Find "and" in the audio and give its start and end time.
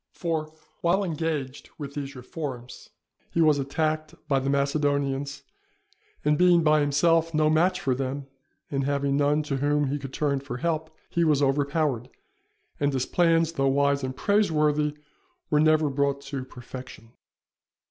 6.25-6.39, 8.71-8.83, 12.79-12.91, 14.03-14.17